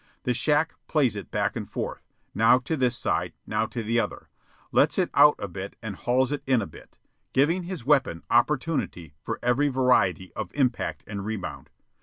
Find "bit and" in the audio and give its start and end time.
5.47-5.95